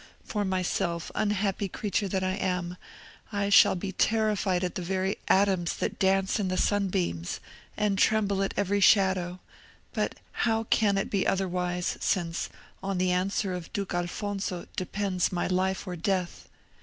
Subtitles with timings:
[0.23, 2.75] For myself, unhappy creature that I am,
[3.31, 7.39] I shall be terrified at the very atoms that dance in the sunbeams,
[7.77, 9.41] and tremble at every shadow;
[9.93, 12.49] but how can it be otherwise, since
[12.81, 16.47] on the answer of Duke Alfonso depends my life or death.